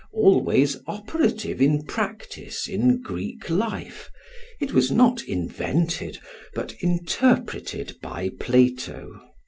Always 0.13 0.77
operative 0.87 1.61
in 1.61 1.83
practice 1.85 2.67
in 2.67 3.03
Greek 3.03 3.51
life 3.51 4.09
it 4.59 4.73
was 4.73 4.89
not 4.91 5.21
invented 5.25 6.17
but 6.55 6.73
interpreted 6.81 7.95
by 8.01 8.31
Plato. 8.39 9.21